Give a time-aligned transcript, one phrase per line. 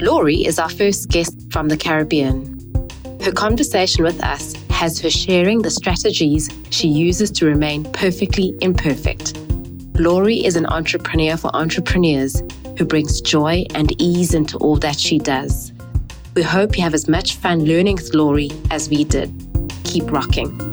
[0.00, 2.54] Laurie is our first guest from the Caribbean.
[3.20, 9.36] Her conversation with us has her sharing the strategies she uses to remain perfectly imperfect.
[9.98, 12.44] Laurie is an entrepreneur for entrepreneurs
[12.78, 15.72] who brings joy and ease into all that she does.
[16.36, 19.32] We hope you have as much fun learning with Laurie as we did.
[19.82, 20.67] Keep rocking.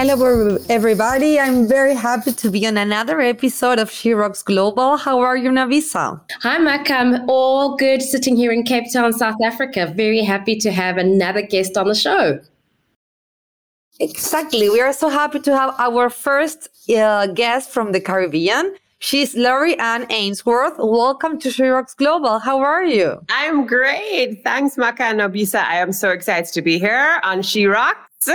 [0.00, 1.40] Hello, everybody.
[1.40, 4.96] I'm very happy to be on another episode of She Rocks Global.
[4.96, 6.20] How are you, Navisa?
[6.40, 6.88] Hi, Mac.
[6.88, 9.92] I'm all good sitting here in Cape Town, South Africa.
[9.96, 12.38] Very happy to have another guest on the show.
[13.98, 14.70] Exactly.
[14.70, 18.76] We are so happy to have our first uh, guest from the Caribbean.
[19.00, 20.74] She's Laurie Ann Ainsworth.
[20.78, 22.38] Welcome to She Rocks Global.
[22.38, 23.20] How are you?
[23.30, 24.44] I'm great.
[24.44, 25.64] Thanks, Maka and Nobisa.
[25.64, 28.28] I am so excited to be here on She Rocks.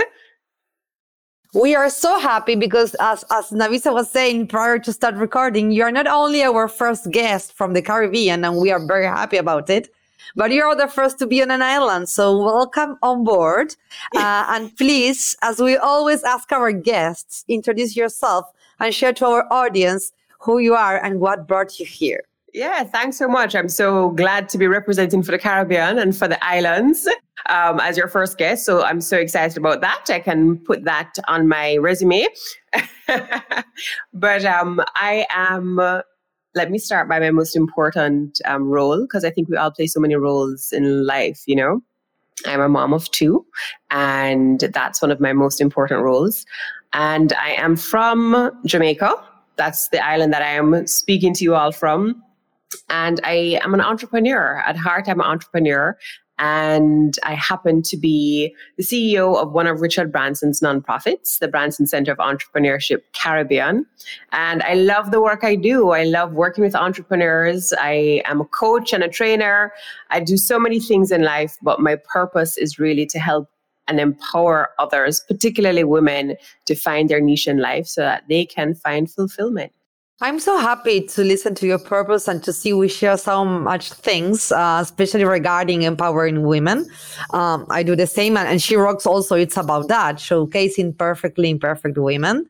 [1.53, 5.83] We are so happy because as, as Navisa was saying prior to start recording, you
[5.83, 9.69] are not only our first guest from the Caribbean, and we are very happy about
[9.69, 9.93] it,
[10.35, 12.09] but you're the first to be on an island.
[12.09, 13.75] So welcome on board.
[14.15, 19.51] Uh, and please, as we always ask our guests, introduce yourself and share to our
[19.51, 22.23] audience who you are and what brought you here.
[22.53, 23.55] Yeah, thanks so much.
[23.55, 27.07] I'm so glad to be representing for the Caribbean and for the islands
[27.47, 28.63] um, as your first guest.
[28.63, 30.05] So I'm so excited about that.
[30.09, 32.27] I can put that on my resume.
[34.13, 35.79] but um, I am
[36.55, 39.87] let me start by my most important um, role because I think we all play
[39.87, 41.81] so many roles in life, you know.
[42.45, 43.45] I'm a mom of two,
[43.91, 46.45] and that's one of my most important roles.
[46.93, 49.15] And I am from Jamaica.
[49.55, 52.21] That's the island that I am speaking to you all from.
[52.89, 54.63] And I am an entrepreneur.
[54.65, 55.97] At heart, I'm an entrepreneur.
[56.39, 61.85] And I happen to be the CEO of one of Richard Branson's nonprofits, the Branson
[61.85, 63.85] Center of Entrepreneurship Caribbean.
[64.31, 65.91] And I love the work I do.
[65.91, 67.71] I love working with entrepreneurs.
[67.79, 69.73] I am a coach and a trainer.
[70.09, 73.47] I do so many things in life, but my purpose is really to help
[73.87, 78.73] and empower others, particularly women, to find their niche in life so that they can
[78.73, 79.71] find fulfillment.
[80.21, 83.91] I'm so happy to listen to your purpose and to see we share so much
[83.91, 86.85] things, uh, especially regarding empowering women.
[87.31, 89.35] Um, I do the same, and, and, She Rocks also.
[89.35, 92.47] It's about that, showcasing perfectly imperfect women.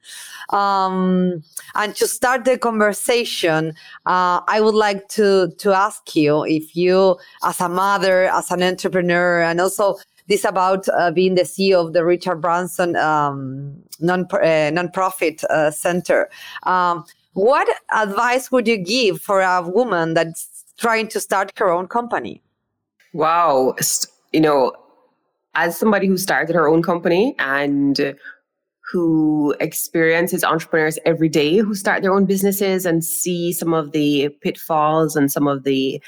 [0.50, 1.42] Um,
[1.74, 3.70] and to start the conversation,
[4.06, 8.62] uh, I would like to to ask you if you, as a mother, as an
[8.62, 9.96] entrepreneur, and also
[10.28, 15.72] this about uh, being the CEO of the Richard Branson um, non uh, nonprofit uh,
[15.72, 16.30] center.
[16.64, 21.88] Um, what advice would you give for a woman that's trying to start her own
[21.88, 22.42] company?
[23.14, 23.76] Wow.
[24.32, 24.74] You know,
[25.56, 28.16] as somebody who started her own company and
[28.92, 34.30] who experiences entrepreneurs every day who start their own businesses and see some of the
[34.42, 36.02] pitfalls and some of the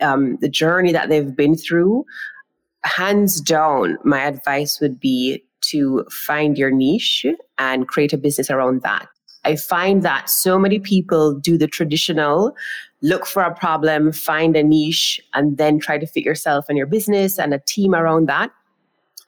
[0.00, 2.04] um, the journey that they've been through
[2.84, 7.26] hands down my advice would be to find your niche
[7.58, 9.08] and create a business around that
[9.44, 12.54] I find that so many people do the traditional
[13.02, 16.86] look for a problem, find a niche, and then try to fit yourself and your
[16.86, 18.50] business and a team around that.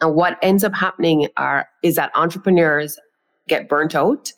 [0.00, 2.98] And what ends up happening are is that entrepreneurs
[3.48, 4.32] get burnt out.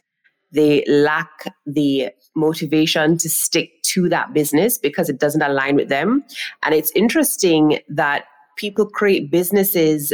[0.51, 6.25] They lack the motivation to stick to that business because it doesn't align with them.
[6.63, 8.25] And it's interesting that
[8.57, 10.13] people create businesses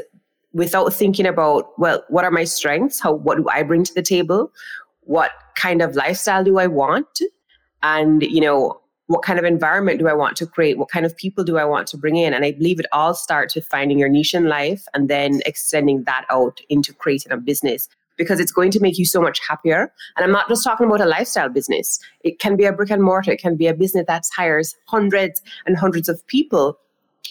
[0.53, 3.01] without thinking about, well, what are my strengths?
[3.01, 4.53] How what do I bring to the table?
[5.09, 7.21] What kind of lifestyle do I want?
[7.83, 10.77] And, you know, what kind of environment do I want to create?
[10.77, 12.35] What kind of people do I want to bring in?
[12.35, 16.05] And I believe it all starts with finding your niche in life and then extending
[16.05, 19.91] that out into creating a business because it's going to make you so much happier.
[20.17, 21.99] And I'm not just talking about a lifestyle business.
[22.23, 23.31] It can be a brick and mortar.
[23.31, 26.79] It can be a business that hires hundreds and hundreds of people.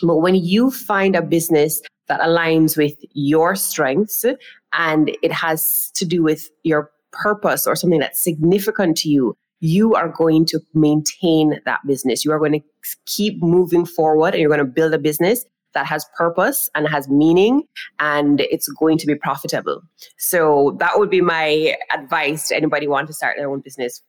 [0.02, 4.26] But when you find a business that aligns with your strengths
[4.74, 6.90] and it has to do with your
[7.22, 12.24] purpose or something that's significant to you, you are going to maintain that business.
[12.24, 12.62] You are going to
[13.06, 17.08] keep moving forward and you're going to build a business that has purpose and has
[17.08, 17.64] meaning
[18.00, 19.82] and it's going to be profitable.
[20.18, 24.02] So that would be my advice to anybody want to start their own business.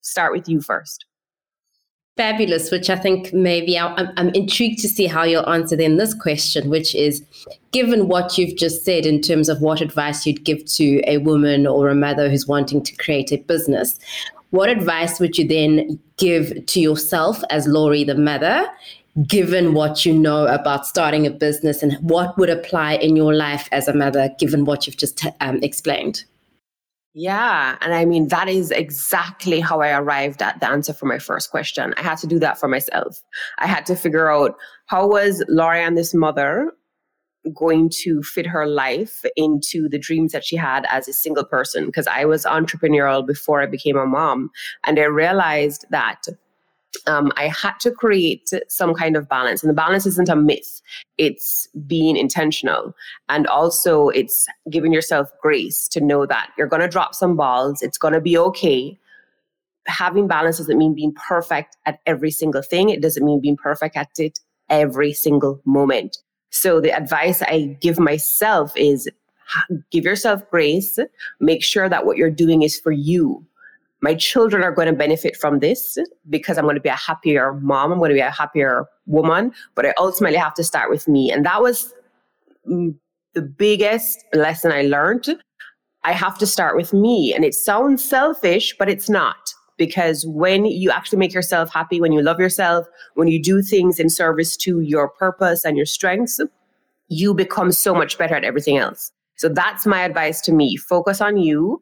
[0.00, 1.07] Start with you first
[2.18, 6.12] fabulous, which I think maybe I'm, I'm, intrigued to see how you'll answer then this
[6.12, 7.24] question, which is
[7.70, 11.64] given what you've just said in terms of what advice you'd give to a woman
[11.64, 14.00] or a mother who's wanting to create a business,
[14.50, 18.66] what advice would you then give to yourself as Laurie, the mother,
[19.26, 23.68] given what you know about starting a business and what would apply in your life
[23.70, 26.24] as a mother, given what you've just um, explained?
[27.20, 27.76] Yeah.
[27.80, 31.50] And I mean, that is exactly how I arrived at the answer for my first
[31.50, 31.92] question.
[31.96, 33.20] I had to do that for myself.
[33.58, 34.54] I had to figure out
[34.86, 36.70] how was Lorianne, this mother,
[37.56, 41.86] going to fit her life into the dreams that she had as a single person
[41.86, 44.50] because I was entrepreneurial before I became a mom.
[44.86, 46.22] And I realized that
[47.06, 49.62] um, I had to create some kind of balance.
[49.62, 50.80] And the balance isn't a myth,
[51.16, 52.94] it's being intentional.
[53.28, 57.82] And also, it's giving yourself grace to know that you're going to drop some balls,
[57.82, 58.98] it's going to be okay.
[59.86, 63.96] Having balance doesn't mean being perfect at every single thing, it doesn't mean being perfect
[63.96, 64.38] at it
[64.68, 66.18] every single moment.
[66.50, 69.08] So the advice I give myself is
[69.90, 70.98] give yourself grace,
[71.40, 73.44] make sure that what you're doing is for you.
[74.00, 75.98] My children are going to benefit from this
[76.28, 79.52] because I'm going to be a happier mom, I'm going to be a happier woman,
[79.74, 81.32] but I ultimately have to start with me.
[81.32, 81.92] And that was
[82.68, 82.94] mm,
[83.34, 85.28] the biggest lesson I learned.
[86.04, 87.34] I have to start with me.
[87.34, 92.12] And it sounds selfish, but it's not because when you actually make yourself happy, when
[92.12, 96.40] you love yourself, when you do things in service to your purpose and your strengths,
[97.08, 99.10] you become so much better at everything else.
[99.36, 100.76] So that's my advice to me.
[100.76, 101.80] Focus on you.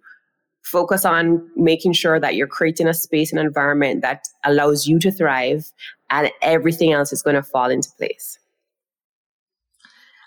[0.66, 5.10] Focus on making sure that you're creating a space and environment that allows you to
[5.12, 5.72] thrive,
[6.10, 8.38] and everything else is going to fall into place.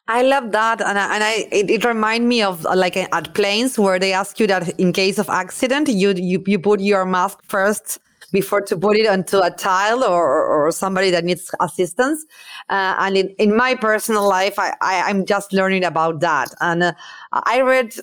[0.08, 3.34] I love that, and I, and I it, it reminds me of uh, like at
[3.34, 7.06] planes where they ask you that in case of accident, you you you put your
[7.06, 8.00] mask first
[8.32, 12.26] before to put it onto a child or, or somebody that needs assistance.
[12.70, 16.54] Uh, and in, in my personal life, I, I am just learning about that.
[16.62, 16.94] And uh,
[17.34, 17.94] I read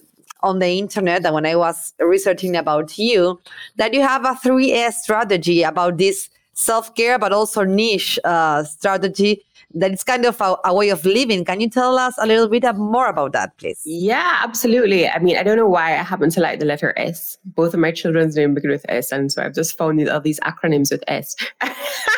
[0.46, 3.40] on the internet that when I was researching about you,
[3.76, 9.42] that you have a 3S strategy about this self care, but also niche uh, strategy
[9.74, 11.44] that it's kind of a, a, way of living.
[11.44, 13.82] Can you tell us a little bit more about that, please?
[13.84, 15.08] Yeah, absolutely.
[15.08, 17.36] I mean, I don't know why I happen to like the letter S.
[17.44, 20.40] Both of my children's name begin with S, and so I've just found all these
[20.40, 21.36] acronyms with S.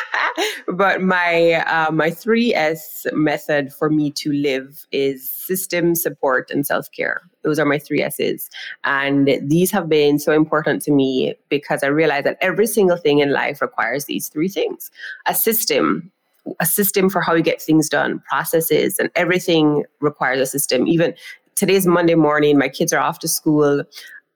[0.67, 6.65] but my uh, my three S method for me to live is system, support, and
[6.65, 7.21] self care.
[7.43, 8.49] Those are my three S's,
[8.83, 13.19] and these have been so important to me because I realize that every single thing
[13.19, 14.91] in life requires these three things:
[15.25, 16.11] a system
[16.59, 20.87] a system for how you get things done, processes, and everything requires a system.
[20.87, 21.13] Even
[21.55, 23.83] today's Monday morning, my kids are off to school.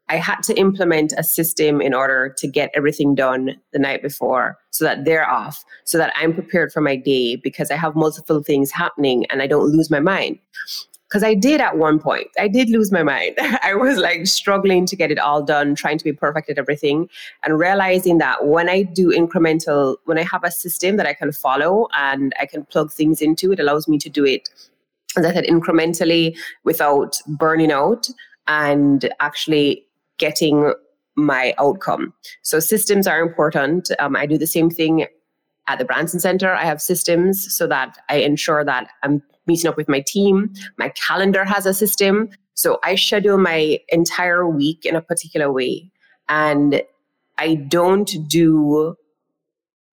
[0.10, 4.58] I had to implement a system in order to get everything done the night before
[4.72, 8.44] so that they're off, so that I'm prepared for my day because I have multiple
[8.44, 10.40] things happening and I don't lose my mind
[11.14, 12.28] because I did at one point.
[12.40, 13.36] I did lose my mind.
[13.64, 17.08] I was like struggling to get it all done, trying to be perfect at everything,
[17.44, 21.32] and realizing that when I do incremental, when I have a system that I can
[21.32, 24.50] follow and I can plug things into, it allows me to do it,
[25.16, 28.08] as I said, incrementally without burning out
[28.48, 29.86] and actually
[30.18, 30.74] getting
[31.16, 32.14] my outcome.
[32.42, 33.90] So systems are important.
[34.00, 35.06] Um, I do the same thing
[35.68, 36.54] at the Branson Center.
[36.54, 40.54] I have systems so that I ensure that I'm meeting up with my team.
[40.78, 42.30] My calendar has a system.
[42.56, 45.92] So I schedule my entire week in a particular way.
[46.30, 46.82] And
[47.38, 48.96] I don't do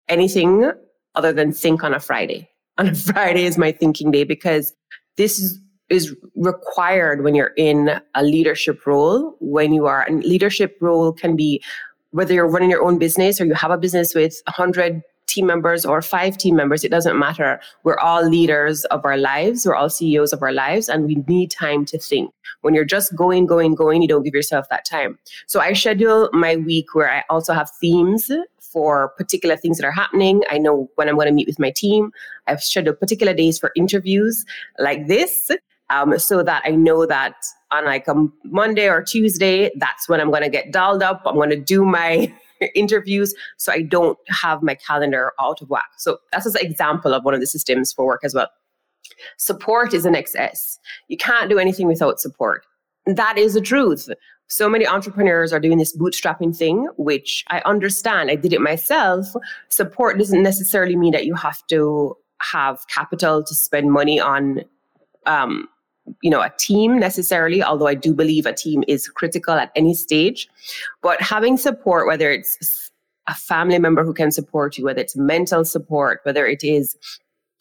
[0.08, 0.70] anything
[1.14, 2.48] other than think on a Friday.
[2.78, 4.72] On a Friday is my thinking day because
[5.16, 5.58] this is,
[5.90, 9.36] is required when you're in a leadership role.
[9.40, 11.62] When you are, and leadership role can be
[12.10, 15.84] whether you're running your own business or you have a business with 100 team members
[15.84, 17.60] or five team members, it doesn't matter.
[17.84, 21.50] We're all leaders of our lives, we're all CEOs of our lives, and we need
[21.50, 22.32] time to think.
[22.62, 25.18] When you're just going, going, going, you don't give yourself that time.
[25.46, 29.92] So I schedule my week where I also have themes for particular things that are
[29.92, 30.42] happening.
[30.50, 32.10] I know when I'm going to meet with my team.
[32.46, 34.44] I've scheduled particular days for interviews
[34.78, 35.50] like this.
[35.90, 37.34] Um, so that I know that
[37.70, 38.14] on like a
[38.44, 41.22] Monday or Tuesday, that's when I'm going to get dialed up.
[41.24, 42.32] I'm going to do my
[42.74, 45.88] interviews so I don't have my calendar out of whack.
[45.96, 48.48] So that's an example of one of the systems for work as well.
[49.36, 50.78] Support is an excess.
[51.08, 52.66] You can't do anything without support.
[53.06, 54.08] That is the truth.
[54.48, 58.30] So many entrepreneurs are doing this bootstrapping thing, which I understand.
[58.30, 59.26] I did it myself.
[59.68, 64.62] Support doesn't necessarily mean that you have to have capital to spend money on
[65.26, 65.68] um,
[66.22, 69.94] you know a team necessarily although i do believe a team is critical at any
[69.94, 70.48] stage.
[71.02, 72.90] But having support whether it's
[73.26, 76.96] a family member who can support you whether it's mental support whether it is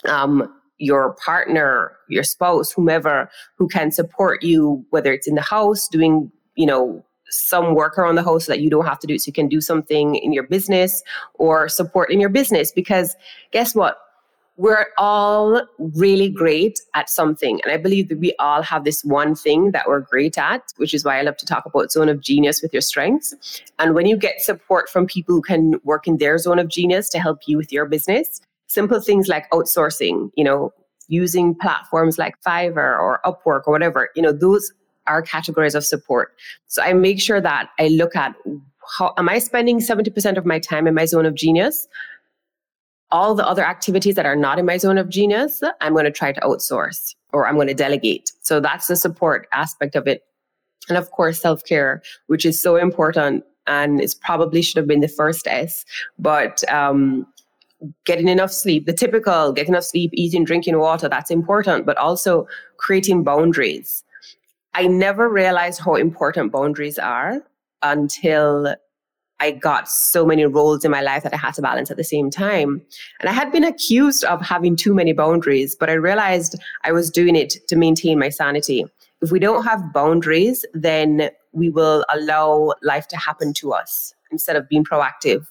[0.06, 5.88] um, your partner your spouse whomever who can support you whether it's in the house
[5.88, 9.16] doing you know some work around the house so that you don't have to do
[9.16, 11.04] it so you can do something in your business
[11.36, 12.72] or support in your business.
[12.72, 13.16] Because
[13.52, 13.98] guess what
[14.58, 17.62] we're all really great at something.
[17.62, 20.96] And I believe that we all have this one thing that we're great at, which
[20.96, 23.62] is why I love to talk about zone of genius with your strengths.
[23.78, 27.10] And when you get support from people who can work in their zone of genius
[27.10, 30.74] to help you with your business, simple things like outsourcing, you know,
[31.08, 34.74] using platforms like Fiverr or Upwork or whatever, you know, those
[35.06, 36.34] are categories of support.
[36.66, 38.36] So I make sure that I look at
[38.98, 41.88] how am I spending 70% of my time in my zone of genius?
[43.10, 46.12] All the other activities that are not in my zone of genius, I'm going to
[46.12, 48.32] try to outsource or I'm going to delegate.
[48.42, 50.24] So that's the support aspect of it.
[50.90, 55.02] And of course, self care, which is so important and it's probably should have been
[55.02, 55.86] the first S,
[56.18, 57.28] but um,
[58.06, 62.48] getting enough sleep, the typical getting enough sleep, eating, drinking water, that's important, but also
[62.78, 64.04] creating boundaries.
[64.74, 67.42] I never realized how important boundaries are
[67.82, 68.76] until
[69.40, 72.04] I got so many roles in my life that I had to balance at the
[72.04, 72.82] same time.
[73.20, 77.12] And I had been accused of having too many boundaries, but I realized I was
[77.12, 78.86] doing it to maintain my sanity.
[79.22, 84.56] If we don't have boundaries, then we will allow life to happen to us instead
[84.56, 85.48] of being proactive.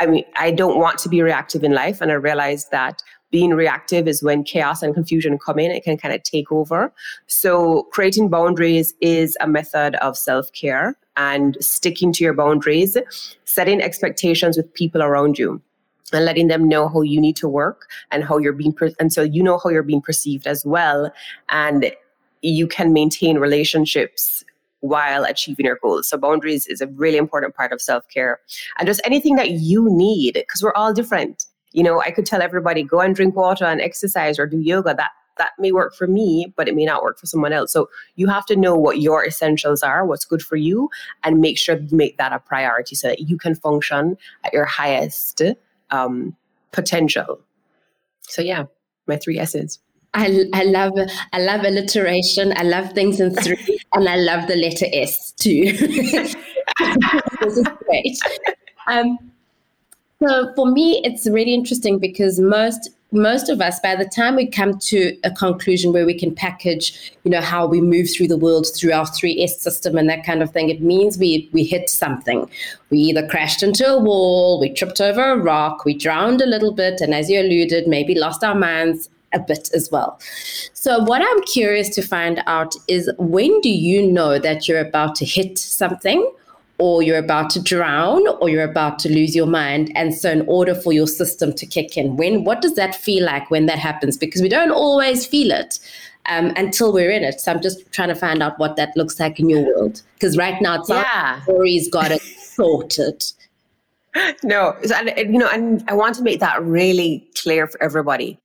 [0.00, 2.00] I mean, I don't want to be reactive in life.
[2.00, 3.02] And I realized that
[3.34, 6.92] being reactive is when chaos and confusion come in, it can kind of take over.
[7.26, 12.96] So, creating boundaries is a method of self care and sticking to your boundaries,
[13.44, 15.60] setting expectations with people around you
[16.12, 19.12] and letting them know how you need to work and how you're being per- and
[19.12, 21.10] so you know how you're being perceived as well
[21.48, 21.90] and
[22.42, 24.44] you can maintain relationships
[24.78, 26.06] while achieving your goals.
[26.06, 28.38] So boundaries is a really important part of self-care.
[28.78, 31.46] And just anything that you need because we're all different.
[31.74, 34.94] You know, I could tell everybody go and drink water and exercise or do yoga.
[34.94, 37.72] That that may work for me, but it may not work for someone else.
[37.72, 40.88] So you have to know what your essentials are, what's good for you,
[41.22, 44.64] and make sure you make that a priority so that you can function at your
[44.64, 45.42] highest
[45.90, 46.36] um,
[46.72, 47.40] potential.
[48.22, 48.64] So yeah,
[49.06, 49.80] my three S's.
[50.16, 50.92] I, I love
[51.32, 52.56] I love alliteration.
[52.56, 55.72] I love things in three, and I love the letter S too.
[55.76, 58.18] this is great.
[58.86, 59.18] Um,
[60.26, 64.44] so for me, it's really interesting because most most of us, by the time we
[64.44, 68.36] come to a conclusion where we can package, you know, how we move through the
[68.36, 71.88] world through our 3S system and that kind of thing, it means we we hit
[71.88, 72.50] something.
[72.90, 76.72] We either crashed into a wall, we tripped over a rock, we drowned a little
[76.72, 80.18] bit, and as you alluded, maybe lost our minds a bit as well.
[80.72, 85.14] So, what I'm curious to find out is when do you know that you're about
[85.16, 86.28] to hit something?
[86.78, 90.42] Or you're about to drown or you're about to lose your mind and so in
[90.48, 93.78] order for your system to kick in when what does that feel like when that
[93.78, 95.78] happens because we don't always feel it
[96.26, 99.20] um, until we're in it so i'm just trying to find out what that looks
[99.20, 101.40] like in your world because right now it's yeah.
[101.42, 103.24] story's got it sorted
[104.42, 108.38] no and, you know and i want to make that really clear for everybody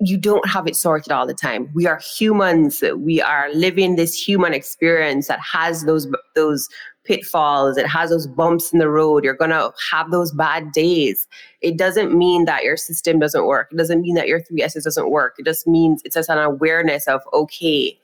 [0.00, 1.68] you don't have it sorted all the time.
[1.74, 2.82] We are humans.
[2.96, 6.06] We are living this human experience that has those
[6.36, 6.68] those
[7.08, 9.24] pitfalls, it has those bumps in the road.
[9.24, 11.26] You're going to have those bad days.
[11.62, 13.68] It doesn't mean that your system doesn't work.
[13.72, 15.36] It doesn't mean that your three S's doesn't work.
[15.38, 17.98] It just means it's just an awareness of, okay,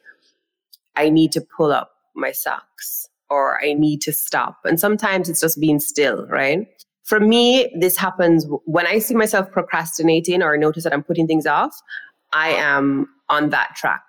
[0.96, 4.58] I need to pull up my socks or I need to stop.
[4.64, 6.66] And sometimes it's just being still, right?
[7.04, 11.44] For me, this happens when I see myself procrastinating or notice that I'm putting things
[11.46, 11.78] off.
[12.32, 14.02] I am on that track.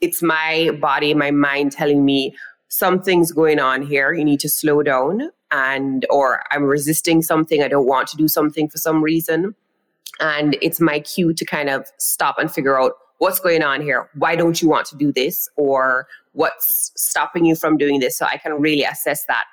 [0.00, 2.36] It's my body, my mind telling me,
[2.68, 4.12] something's going on here.
[4.12, 7.62] You need to slow down and or i'm resisting something.
[7.62, 9.54] I don't want to do something for some reason.
[10.18, 14.08] And it's my cue to kind of stop and figure out what's going on here.
[14.14, 15.48] Why don't you want to do this?
[15.56, 18.16] Or what's stopping you from doing this?
[18.18, 19.44] So i can really assess that.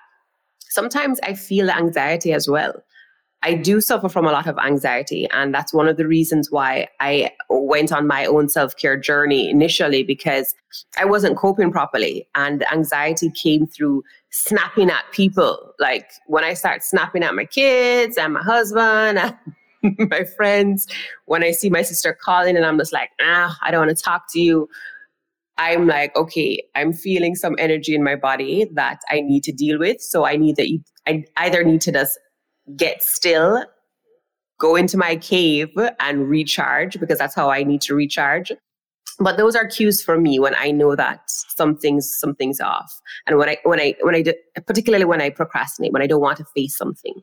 [0.70, 2.84] Sometimes i feel anxiety as well
[3.44, 5.28] I do suffer from a lot of anxiety.
[5.32, 9.50] And that's one of the reasons why I went on my own self care journey
[9.50, 10.56] initially because
[10.98, 12.28] I wasn't coping properly.
[12.36, 15.74] And anxiety came through snapping at people.
[15.78, 19.36] Like when I start snapping at my kids and my husband and
[20.10, 20.88] my friends,
[21.26, 24.04] when I see my sister calling and I'm just like, ah, I don't want to
[24.04, 24.70] talk to you.
[25.58, 29.78] I'm like, okay, I'm feeling some energy in my body that I need to deal
[29.78, 30.02] with.
[30.02, 32.18] So I need that you, I either need to just
[32.76, 33.66] get still,
[34.60, 38.52] go into my cave and recharge because that's how I need to recharge.
[39.20, 43.48] But those are cues for me when I know that something's something's off, and when
[43.48, 44.34] I when I when I do,
[44.66, 47.14] particularly when I procrastinate, when I don't want to face something.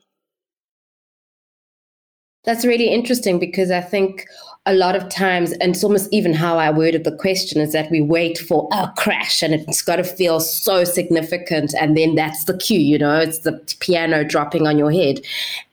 [2.43, 4.25] That's really interesting because I think
[4.67, 7.89] a lot of times, and it's almost even how I worded the question, is that
[7.89, 11.73] we wait for a crash and it's got to feel so significant.
[11.79, 15.21] And then that's the cue, you know, it's the piano dropping on your head.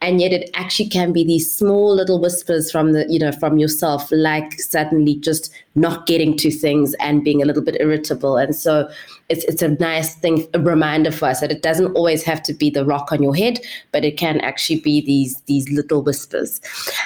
[0.00, 3.58] And yet it actually can be these small little whispers from the, you know, from
[3.58, 8.38] yourself, like suddenly just not getting to things and being a little bit irritable.
[8.38, 8.90] And so
[9.28, 12.54] it's, it's a nice thing, a reminder for us that it doesn't always have to
[12.54, 13.60] be the rock on your head,
[13.92, 16.60] but it can actually be these, these little whispers.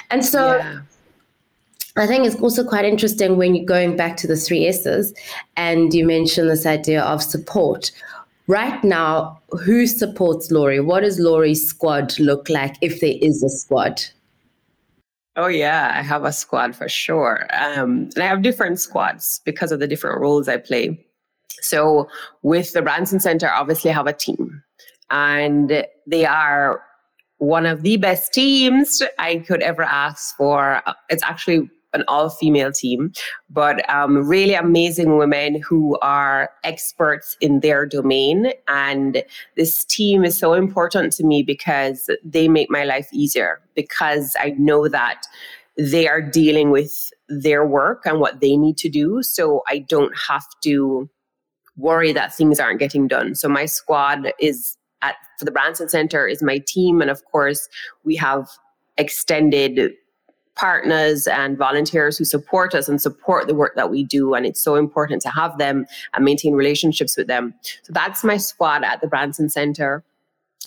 [0.09, 0.81] And so, yeah
[1.95, 5.13] I think it's also quite interesting when you're going back to the three S's
[5.57, 7.91] and you mentioned this idea of support.
[8.47, 10.79] Right now, who supports Laurie?
[10.79, 14.01] What does Laurie's squad look like if there is a squad?
[15.35, 17.47] Oh yeah, I have a squad for sure.
[17.53, 20.99] Um, and I have different squads because of the different roles I play.
[21.61, 22.07] So
[22.41, 24.63] with the Branson Center, obviously have a team
[25.09, 26.81] and they are
[27.37, 30.81] one of the best teams I could ever ask for.
[31.09, 33.13] It's actually an all female team,
[33.49, 38.51] but um, really amazing women who are experts in their domain.
[38.67, 39.23] And
[39.55, 44.55] this team is so important to me because they make my life easier because I
[44.57, 45.23] know that
[45.77, 49.21] they are dealing with their work and what they need to do.
[49.21, 51.09] So I don't have to
[51.77, 53.35] worry that things aren't getting done.
[53.35, 57.01] So my squad is at for the Branson Center is my team.
[57.01, 57.67] And of course,
[58.03, 58.47] we have
[58.97, 59.93] extended
[60.55, 64.35] partners and volunteers who support us and support the work that we do.
[64.35, 67.55] And it's so important to have them and maintain relationships with them.
[67.81, 70.03] So that's my squad at the Branson Center.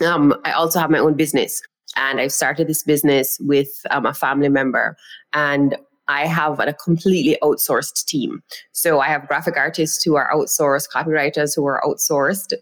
[0.05, 1.63] Um, I also have my own business
[1.95, 4.97] and I've started this business with um, a family member.
[5.33, 5.77] And
[6.09, 8.43] I have a completely outsourced team.
[8.73, 12.53] So I have graphic artists who are outsourced, copywriters who are outsourced.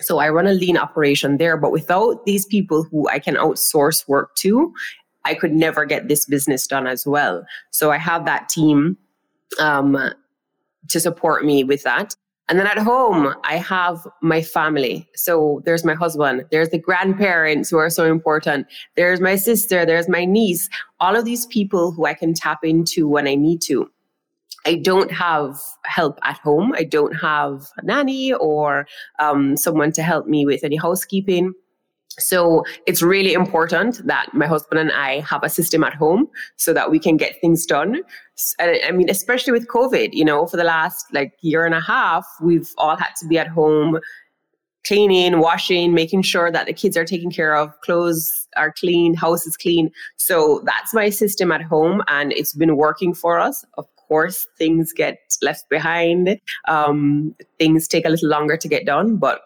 [0.00, 4.08] So I run a lean operation there, but without these people who I can outsource
[4.08, 4.72] work to,
[5.24, 7.44] I could never get this business done as well.
[7.70, 8.96] So I have that team
[9.58, 9.98] um,
[10.88, 12.14] to support me with that.
[12.50, 15.08] And then at home, I have my family.
[15.14, 18.66] So there's my husband, there's the grandparents who are so important,
[18.96, 23.06] there's my sister, there's my niece, all of these people who I can tap into
[23.06, 23.88] when I need to.
[24.66, 26.72] I don't have help at home.
[26.76, 28.86] I don't have a nanny or
[29.20, 31.54] um, someone to help me with any housekeeping.
[32.18, 36.72] So it's really important that my husband and I have a system at home so
[36.72, 38.02] that we can get things done.
[38.58, 42.26] I mean, especially with COVID, you know, for the last like year and a half,
[42.42, 43.98] we've all had to be at home
[44.86, 49.46] cleaning, washing, making sure that the kids are taken care of, clothes are clean, house
[49.46, 49.90] is clean.
[50.16, 53.64] So that's my system at home and it's been working for us.
[53.74, 56.40] Of course, things get left behind.
[56.66, 59.42] Um, things take a little longer to get done, but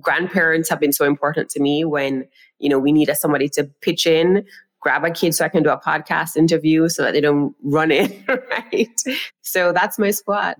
[0.00, 2.26] grandparents have been so important to me when
[2.58, 4.44] you know we need somebody to pitch in
[4.80, 7.90] grab a kid so i can do a podcast interview so that they don't run
[7.90, 9.02] in right?
[9.42, 10.56] So that's my squad.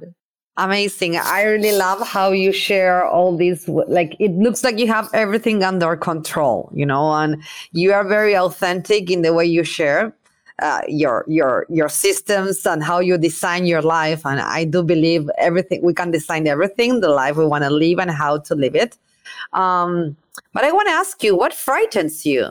[0.57, 1.17] Amazing.
[1.17, 5.63] I really love how you share all these like it looks like you have everything
[5.63, 10.15] under control you know and you are very authentic in the way you share
[10.61, 14.27] uh, your your your systems and how you design your life.
[14.27, 17.99] And i do believe everything we can design everything the life we want to live
[17.99, 18.99] and how to live it
[19.53, 20.17] um,
[20.53, 22.51] but I want to ask you, what frightens you?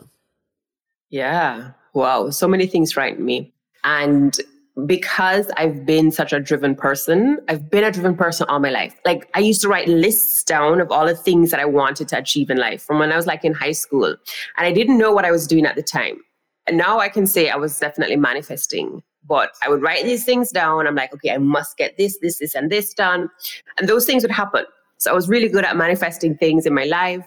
[1.10, 1.72] Yeah.
[1.94, 2.30] Wow.
[2.30, 3.52] So many things frighten me.
[3.84, 4.39] And
[4.86, 8.96] because I've been such a driven person, I've been a driven person all my life.
[9.06, 12.18] Like I used to write lists down of all the things that I wanted to
[12.18, 14.06] achieve in life from when I was like in high school.
[14.06, 16.22] And I didn't know what I was doing at the time.
[16.68, 19.02] And now I can say I was definitely manifesting.
[19.28, 20.88] But I would write these things down.
[20.88, 23.30] I'm like, okay, I must get this, this, this, and this done.
[23.78, 24.65] And those things would happen.
[24.99, 27.25] So I was really good at manifesting things in my life.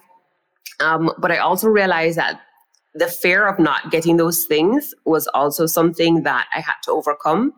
[0.80, 2.40] Um, but I also realized that
[2.94, 7.54] the fear of not getting those things was also something that I had to overcome.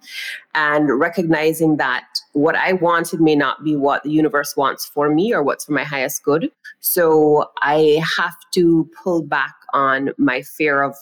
[0.55, 5.35] And recognizing that what I wanted may not be what the universe wants for me
[5.35, 6.53] or what's for my highest good.
[6.79, 10.95] So I have to pull back on my fear of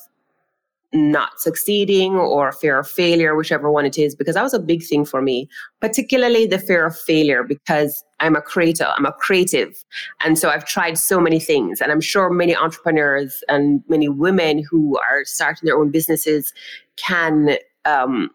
[0.93, 4.83] not succeeding or fear of failure, whichever one it is, because that was a big
[4.83, 5.49] thing for me,
[5.81, 9.83] particularly the fear of failure because I'm a creator, I'm a creative.
[10.23, 11.81] And so I've tried so many things.
[11.81, 16.53] And I'm sure many entrepreneurs and many women who are starting their own businesses
[16.97, 18.31] can um,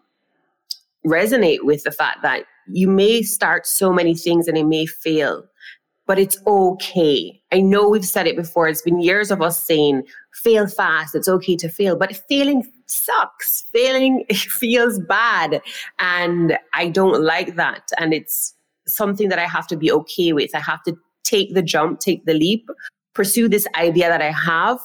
[1.06, 5.44] resonate with the fact that you may start so many things and it may fail
[6.08, 7.40] but it's okay.
[7.52, 8.66] I know we've said it before.
[8.66, 11.14] It's been years of us saying, fail fast.
[11.14, 13.66] It's okay to fail, but failing sucks.
[13.72, 15.62] Failing feels bad.
[16.00, 17.82] And I don't like that.
[17.98, 18.54] And it's
[18.88, 20.54] something that I have to be okay with.
[20.54, 22.68] I have to take the jump, take the leap,
[23.14, 24.80] pursue this idea that I have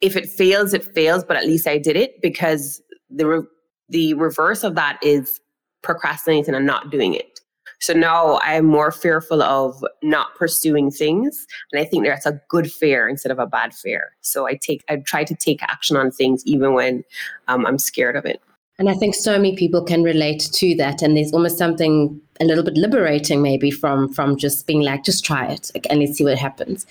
[0.00, 3.46] if it fails, it fails, but at least I did it because the re-
[3.88, 5.40] the reverse of that is
[5.82, 7.35] procrastinating and not doing it.
[7.80, 11.46] So now I'm more fearful of not pursuing things.
[11.72, 14.12] And I think that's a good fear instead of a bad fear.
[14.20, 17.04] So I take, I try to take action on things even when
[17.48, 18.40] um, I'm scared of it.
[18.78, 21.00] And I think so many people can relate to that.
[21.00, 25.24] And there's almost something a little bit liberating maybe from from just being like, just
[25.24, 26.86] try it and let's see what happens.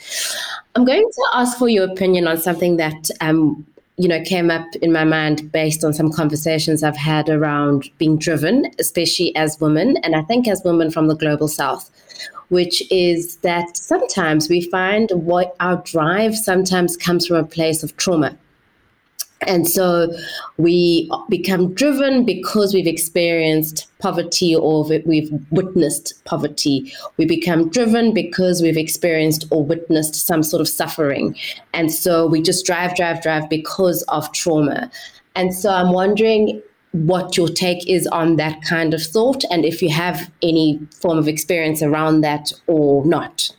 [0.74, 3.66] I'm going to ask for your opinion on something that um,
[3.98, 8.18] you know, came up in my mind based on some conversations I've had around being
[8.18, 11.90] driven, especially as women, and I think as women from the global south,
[12.50, 17.96] which is that sometimes we find what our drive sometimes comes from a place of
[17.98, 18.38] trauma.
[19.42, 20.12] And so
[20.58, 26.92] we become driven because we've experienced poverty or we've witnessed poverty.
[27.18, 31.36] We become driven because we've experienced or witnessed some sort of suffering.
[31.74, 34.90] And so we just drive, drive, drive because of trauma.
[35.36, 39.82] And so I'm wondering what your take is on that kind of thought and if
[39.82, 43.52] you have any form of experience around that or not.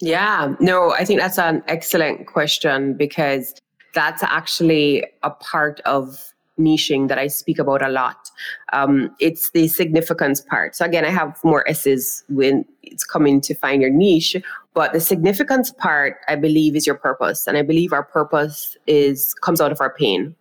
[0.00, 3.54] Yeah, no, I think that's an excellent question because
[3.98, 8.30] that's actually a part of niching that I speak about a lot.
[8.72, 10.76] Um, it's the significance part.
[10.76, 14.36] So again, I have more S's when it's coming to find your niche,
[14.74, 19.34] but the significance part, I believe, is your purpose, and I believe our purpose is
[19.34, 20.36] comes out of our pain.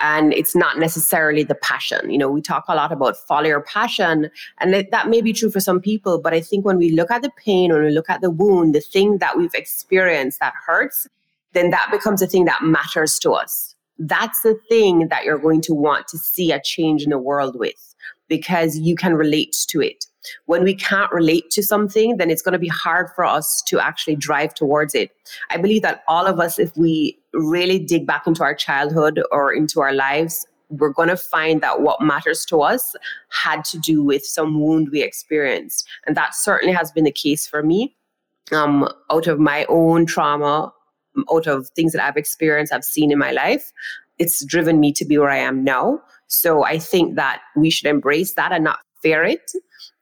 [0.00, 2.10] And it's not necessarily the passion.
[2.10, 5.50] You know, we talk a lot about follow your passion, and that may be true
[5.50, 6.20] for some people.
[6.20, 8.74] But I think when we look at the pain, when we look at the wound,
[8.74, 11.08] the thing that we've experienced that hurts,
[11.52, 13.74] then that becomes a thing that matters to us.
[13.98, 17.58] That's the thing that you're going to want to see a change in the world
[17.58, 17.94] with
[18.28, 20.04] because you can relate to it.
[20.46, 23.80] When we can't relate to something, then it's going to be hard for us to
[23.80, 25.10] actually drive towards it.
[25.50, 29.52] I believe that all of us, if we really dig back into our childhood or
[29.52, 32.94] into our lives, we're going to find that what matters to us
[33.30, 35.88] had to do with some wound we experienced.
[36.06, 37.94] And that certainly has been the case for me.
[38.52, 40.72] Um, out of my own trauma,
[41.32, 43.72] out of things that I've experienced, I've seen in my life,
[44.18, 46.00] it's driven me to be where I am now.
[46.26, 49.50] So I think that we should embrace that and not fear it.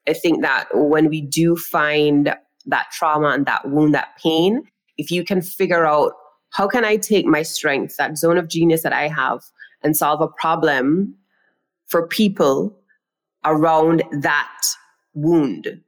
[0.09, 2.35] I think that when we do find
[2.67, 4.63] that trauma and that wound, that pain,
[4.99, 6.13] if you can figure out
[6.51, 9.43] how can I take my strength, that zone of genius that I have,
[9.83, 11.15] and solve a problem
[11.87, 12.77] for people
[13.45, 14.67] around that
[15.15, 15.81] wound.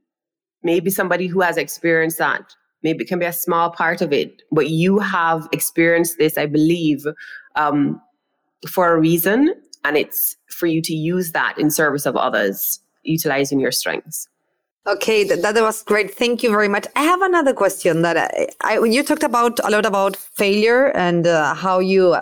[0.62, 4.42] Maybe somebody who has experienced that maybe it can be a small part of it
[4.52, 7.06] but you have experienced this i believe
[7.56, 8.00] um,
[8.68, 13.60] for a reason and it's for you to use that in service of others utilizing
[13.60, 14.28] your strengths.
[14.86, 16.14] Okay that, that was great.
[16.14, 16.86] Thank you very much.
[16.96, 21.26] I have another question that i, I you talked about a lot about failure and
[21.26, 22.16] uh, how you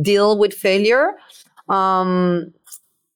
[0.00, 1.14] deal with failure
[1.68, 2.52] um,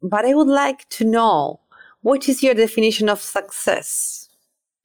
[0.03, 1.61] but i would like to know
[2.03, 4.24] what is your definition of success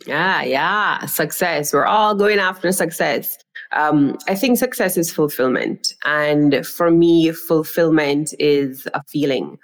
[0.06, 1.74] yeah, yeah, success.
[1.74, 3.38] We're all going after success.
[3.72, 5.94] Um, I think success is fulfillment.
[6.06, 9.58] And for me, fulfillment is a feeling.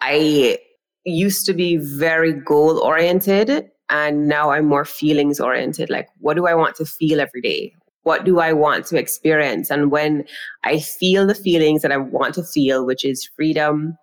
[0.00, 0.58] I
[1.04, 5.90] used to be very goal oriented, and now I'm more feelings oriented.
[5.90, 7.74] Like, what do I want to feel every day?
[8.02, 9.70] What do I want to experience?
[9.70, 10.24] And when
[10.64, 13.96] I feel the feelings that I want to feel, which is freedom,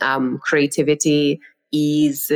[0.00, 1.40] um, creativity,
[1.72, 2.30] ease,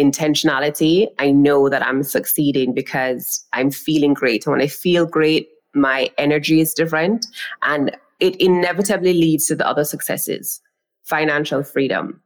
[0.00, 4.46] intentionality, I know that I'm succeeding because I'm feeling great.
[4.46, 7.26] And when I feel great, my energy is different
[7.62, 10.60] and it inevitably leads to the other successes
[11.04, 12.20] financial freedom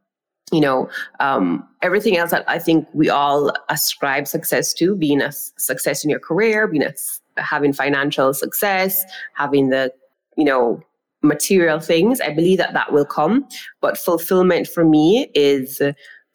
[0.51, 5.31] you know um, everything else that i think we all ascribe success to being a
[5.31, 6.93] success in your career being a,
[7.41, 9.91] having financial success having the
[10.37, 10.81] you know
[11.21, 13.47] material things i believe that that will come
[13.81, 15.81] but fulfillment for me is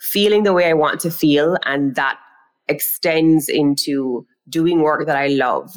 [0.01, 1.57] feeling the way I want to feel.
[1.65, 2.19] And that
[2.69, 5.77] extends into doing work that I love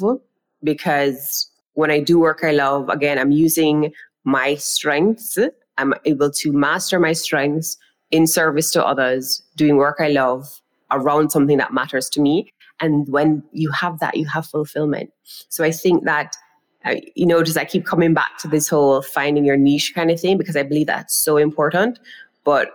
[0.62, 3.92] because when I do work I love, again, I'm using
[4.24, 5.38] my strengths.
[5.76, 7.76] I'm able to master my strengths
[8.10, 10.60] in service to others, doing work I love
[10.90, 12.48] around something that matters to me.
[12.80, 15.10] And when you have that, you have fulfillment.
[15.48, 16.36] So I think that,
[16.84, 20.10] uh, you know, just I keep coming back to this whole finding your niche kind
[20.10, 21.98] of thing because I believe that's so important.
[22.44, 22.72] But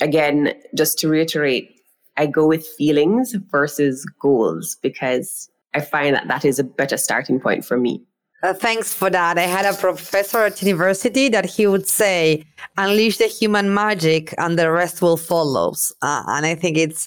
[0.00, 1.80] again, just to reiterate,
[2.16, 7.40] I go with feelings versus goals because I find that that is a better starting
[7.40, 8.02] point for me.
[8.42, 9.36] Uh, thanks for that.
[9.36, 12.44] I had a professor at university that he would say,
[12.78, 15.74] unleash the human magic and the rest will follow.
[16.00, 17.06] Uh, and I think it's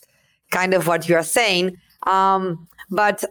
[0.51, 1.75] kind of what you are saying.
[2.05, 3.23] Um, but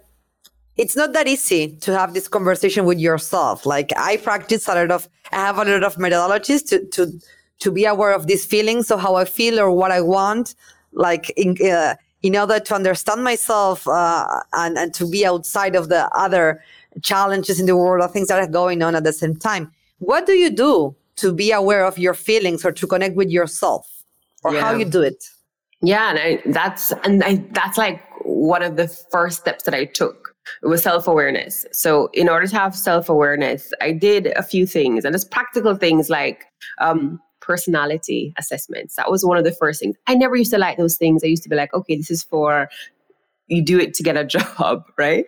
[0.77, 3.65] it's not that easy to have this conversation with yourself.
[3.67, 7.13] Like I practice a lot of, I have a lot of methodologies to, to,
[7.63, 10.55] to be aware of these feelings of how I feel or what I want,
[10.93, 15.89] like in, uh, in order to understand myself, uh, and, and to be outside of
[15.89, 16.63] the other
[17.03, 19.73] challenges in the world or things that are going on at the same time.
[19.99, 23.89] What do you do to be aware of your feelings or to connect with yourself
[24.43, 24.61] or yeah.
[24.61, 25.25] how you do it?
[25.81, 26.11] Yeah.
[26.11, 30.33] And I, that's, and I, that's like one of the first steps that I took
[30.63, 31.65] it was self awareness.
[31.73, 35.77] So, in order to have self awareness, I did a few things, and it's practical
[35.77, 36.45] things like
[36.79, 38.97] um, personality assessments.
[38.97, 39.97] That was one of the first things.
[40.07, 41.23] I never used to like those things.
[41.23, 42.71] I used to be like, okay, this is for
[43.49, 45.27] you do it to get a job, right?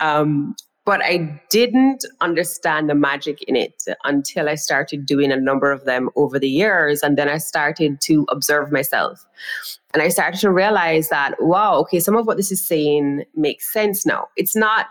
[0.00, 5.70] Um, but I didn't understand the magic in it until I started doing a number
[5.70, 7.02] of them over the years.
[7.02, 9.24] And then I started to observe myself.
[9.94, 13.72] And I started to realize that, wow, okay, some of what this is saying makes
[13.72, 14.26] sense now.
[14.36, 14.86] It's not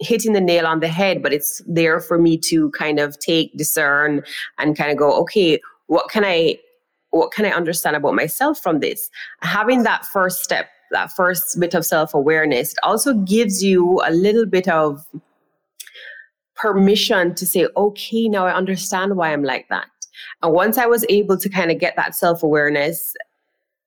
[0.00, 3.56] hitting the nail on the head, but it's there for me to kind of take,
[3.56, 4.22] discern,
[4.58, 6.58] and kind of go, okay, what can I
[7.10, 9.10] what can I understand about myself from this?
[9.42, 14.46] Having that first step that first bit of self awareness, also gives you a little
[14.46, 15.04] bit of
[16.54, 19.86] permission to say, okay, now I understand why I'm like that.
[20.42, 23.14] And once I was able to kind of get that self awareness,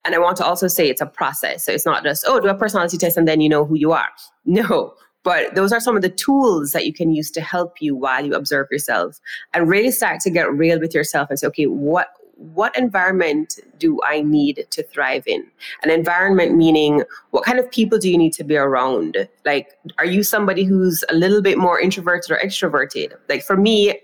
[0.05, 1.65] and I want to also say it's a process.
[1.65, 3.91] So it's not just, oh, do a personality test and then you know who you
[3.93, 4.09] are.
[4.45, 4.93] No,
[5.23, 8.25] but those are some of the tools that you can use to help you while
[8.25, 9.19] you observe yourself
[9.53, 13.99] and really start to get real with yourself and say, okay, what what environment do
[14.05, 15.45] I need to thrive in?
[15.83, 19.29] An environment meaning what kind of people do you need to be around?
[19.45, 23.13] Like, are you somebody who's a little bit more introverted or extroverted?
[23.29, 23.99] Like, for me,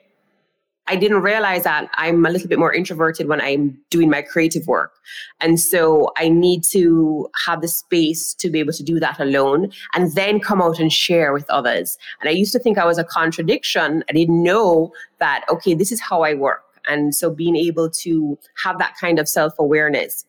[0.89, 4.65] I didn't realize that I'm a little bit more introverted when I'm doing my creative
[4.65, 4.95] work.
[5.39, 9.71] And so I need to have the space to be able to do that alone
[9.93, 11.97] and then come out and share with others.
[12.19, 14.03] And I used to think I was a contradiction.
[14.09, 16.63] I didn't know that, okay, this is how I work.
[16.87, 20.25] And so being able to have that kind of self awareness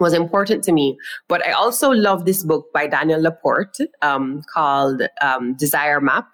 [0.00, 0.98] was important to me.
[1.28, 6.26] But I also love this book by Danielle LaPorte um, called um, Desire Map.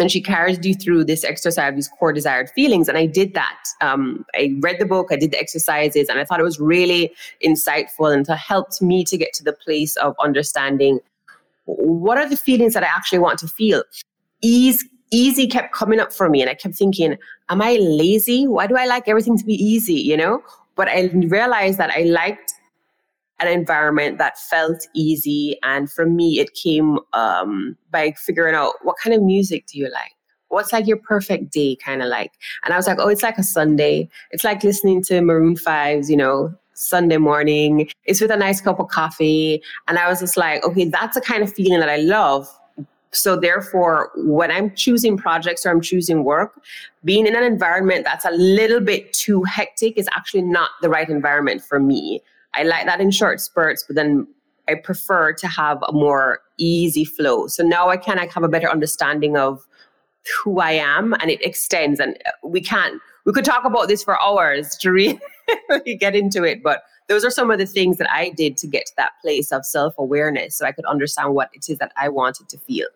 [0.00, 2.88] And she carries you through this exercise of these core desired feelings.
[2.88, 3.58] And I did that.
[3.80, 7.12] Um, I read the book, I did the exercises, and I thought it was really
[7.44, 11.00] insightful and helped me to get to the place of understanding
[11.66, 13.82] what are the feelings that I actually want to feel.
[14.42, 16.40] Ease easy kept coming up for me.
[16.40, 17.16] And I kept thinking,
[17.48, 18.46] am I lazy?
[18.46, 19.94] Why do I like everything to be easy?
[19.94, 20.42] You know?
[20.74, 22.53] But I realized that I liked
[23.40, 25.58] an environment that felt easy.
[25.62, 29.90] And for me, it came um, by figuring out what kind of music do you
[29.90, 30.12] like?
[30.48, 32.32] What's like your perfect day kind of like?
[32.64, 34.08] And I was like, oh, it's like a Sunday.
[34.30, 37.88] It's like listening to Maroon 5's, you know, Sunday morning.
[38.04, 39.62] It's with a nice cup of coffee.
[39.88, 42.48] And I was just like, okay, that's the kind of feeling that I love
[43.14, 46.60] so therefore, when I'm choosing projects or I'm choosing work,
[47.04, 51.08] being in an environment that's a little bit too hectic is actually not the right
[51.08, 52.22] environment for me.
[52.56, 54.26] I like that in short spurts, but then
[54.68, 57.46] I prefer to have a more easy flow.
[57.48, 59.66] So now I kind of have a better understanding of
[60.42, 64.20] who I am and it extends and we can't we could talk about this for
[64.20, 64.90] hours to
[65.68, 68.66] really get into it, but those are some of the things that I did to
[68.66, 72.08] get to that place of self-awareness so I could understand what it is that I
[72.08, 72.86] wanted to feel.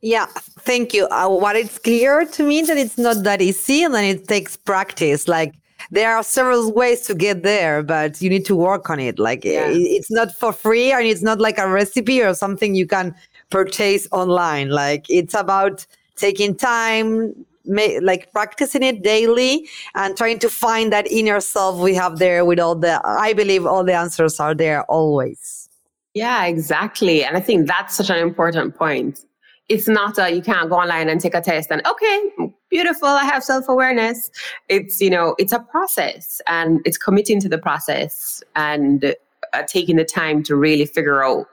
[0.00, 1.06] Yeah, thank you.
[1.06, 4.56] Uh, what it's clear to me that it's not that easy and then it takes
[4.56, 5.26] practice.
[5.28, 5.54] Like
[5.94, 9.18] there are several ways to get there, but you need to work on it.
[9.18, 9.68] Like yeah.
[9.68, 13.14] it's not for free and it's not like a recipe or something you can
[13.50, 14.70] purchase online.
[14.70, 21.38] Like it's about taking time, like practicing it daily and trying to find that inner
[21.40, 25.68] self we have there with all the, I believe all the answers are there always.
[26.12, 27.24] Yeah, exactly.
[27.24, 29.24] And I think that's such an important point
[29.68, 32.30] it's not a you can't go online and take a test and okay
[32.74, 34.32] beautiful i have self-awareness
[34.68, 39.14] it's you know it's a process and it's committing to the process and
[39.52, 41.46] uh, taking the time to really figure out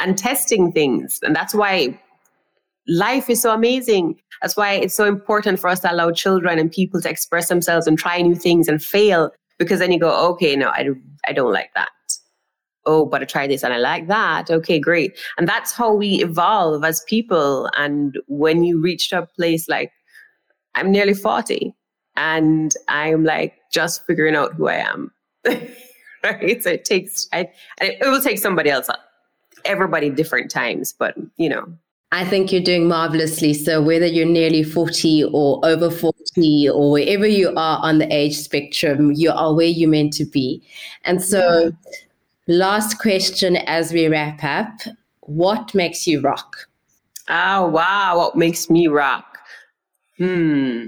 [0.00, 1.98] and testing things and that's why
[2.88, 6.70] life is so amazing that's why it's so important for us to allow children and
[6.70, 10.54] people to express themselves and try new things and fail because then you go okay
[10.56, 10.86] no i,
[11.26, 11.88] I don't like that
[12.88, 14.48] oh, but I tried this and I like that.
[14.48, 15.18] Okay, great.
[15.36, 17.68] And that's how we evolve as people.
[17.76, 19.90] And when you reach a place like,
[20.76, 21.74] I'm nearly 40
[22.16, 25.10] and I'm like just figuring out who I am.
[26.24, 26.62] right?
[26.62, 28.88] So it takes, I, it will take somebody else,
[29.64, 31.66] everybody different times, but you know.
[32.12, 33.52] I think you're doing marvelously.
[33.52, 38.36] So whether you're nearly 40 or over 40 or wherever you are on the age
[38.36, 40.62] spectrum, you are where you're meant to be.
[41.04, 41.72] And so,
[42.48, 44.94] Last question as we wrap up.
[45.22, 46.68] what makes you rock?
[47.28, 48.18] Oh, wow.
[48.18, 49.35] What makes me rock?
[50.18, 50.86] Hmm.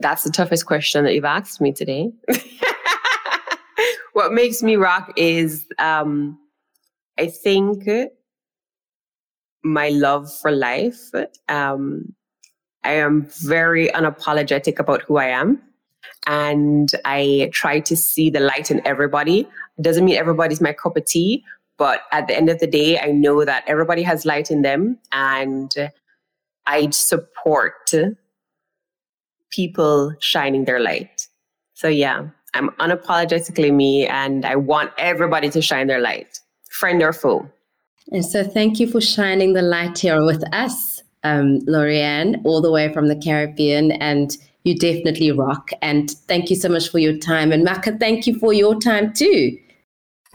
[0.00, 2.12] That's the toughest question that you've asked me today.
[4.12, 6.38] what makes me rock is, um,
[7.18, 7.88] I think,
[9.62, 11.10] my love for life.
[11.48, 12.14] Um,
[12.84, 15.60] I am very unapologetic about who I am.
[16.26, 19.48] And I try to see the light in everybody.
[19.78, 21.44] It doesn't mean everybody's my cup of tea,
[21.78, 24.98] but at the end of the day, I know that everybody has light in them.
[25.12, 25.74] And
[26.66, 27.92] I support
[29.50, 31.28] people shining their light.
[31.74, 37.12] So, yeah, I'm unapologetically me, and I want everybody to shine their light, friend or
[37.12, 37.48] foe.
[38.12, 42.70] And so, thank you for shining the light here with us, um, Lorianne, all the
[42.70, 43.92] way from the Caribbean.
[43.92, 45.70] And you definitely rock.
[45.82, 47.52] And thank you so much for your time.
[47.52, 49.58] And Maka, thank you for your time too.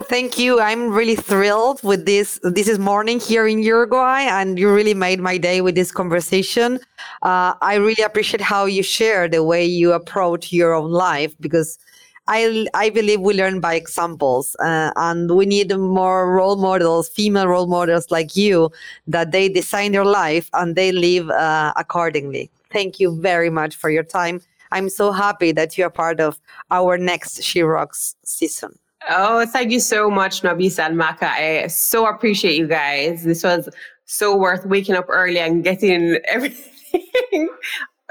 [0.04, 0.60] Thank you.
[0.60, 2.40] I'm really thrilled with this.
[2.42, 6.80] This is morning here in Uruguay, and you really made my day with this conversation.
[7.22, 11.78] Uh, I really appreciate how you share the way you approach your own life because
[12.26, 17.46] I, I believe we learn by examples, uh, and we need more role models, female
[17.46, 18.70] role models like you,
[19.06, 22.50] that they design their life and they live uh, accordingly.
[22.70, 24.40] Thank you very much for your time.
[24.72, 28.78] I'm so happy that you are part of our next She Rocks season.
[29.08, 31.30] Oh, thank you so much, Nabisa and Maka.
[31.30, 33.24] I so appreciate you guys.
[33.24, 33.68] This was
[34.04, 37.48] so worth waking up early and getting everything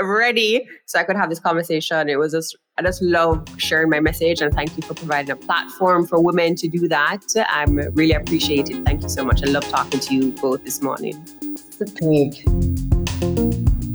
[0.02, 2.10] ready so I could have this conversation.
[2.10, 5.36] It was just, I just love sharing my message and thank you for providing a
[5.36, 7.24] platform for women to do that.
[7.50, 8.84] I'm really appreciate it.
[8.86, 9.44] Thank you so much.
[9.44, 11.14] I love talking to you both this morning.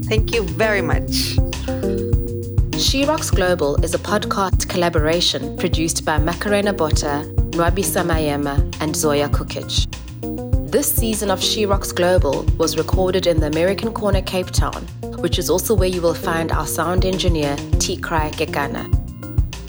[0.07, 1.35] Thank you very much.
[2.95, 9.27] She Rocks Global is a podcast collaboration produced by Macarena Botta, Nwabisa Mayema, and Zoya
[9.27, 9.85] Kukic.
[10.71, 14.87] This season of She Rocks Global was recorded in the American Corner, Cape Town,
[15.19, 18.87] which is also where you will find our sound engineer, Tikrai Gegana.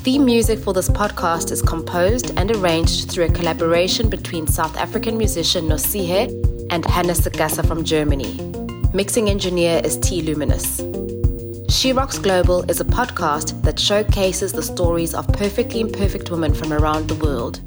[0.04, 5.18] Theme music for this podcast is composed and arranged through a collaboration between South African
[5.18, 6.30] musician Nosihe
[6.70, 8.38] and Hannes Sagasa from Germany.
[8.94, 10.80] Mixing engineer is T Luminous.
[11.86, 16.72] She Rocks Global is a podcast that showcases the stories of perfectly imperfect women from
[16.72, 17.60] around the world.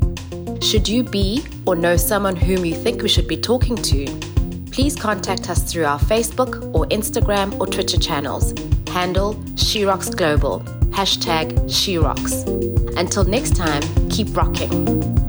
[0.62, 4.08] Should you be or know someone whom you think we should be talking to,
[4.74, 8.54] please contact us through our Facebook or Instagram or Twitter channels.
[8.90, 12.44] Handle She Rocks Global, hashtag She Rocks.
[12.98, 15.29] Until next time, keep rocking.